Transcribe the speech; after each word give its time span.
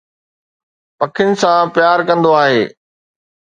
پکين 0.97 1.31
سان 1.41 1.63
پيار 1.75 1.99
ڪندو 2.07 2.31
آهي 2.41 2.61